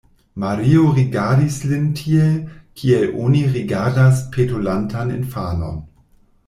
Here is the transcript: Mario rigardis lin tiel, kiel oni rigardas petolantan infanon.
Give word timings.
Mario 0.43 0.87
rigardis 0.95 1.57
lin 1.71 1.85
tiel, 1.99 2.33
kiel 2.81 3.07
oni 3.27 3.45
rigardas 3.59 4.27
petolantan 4.37 5.17
infanon. 5.21 5.83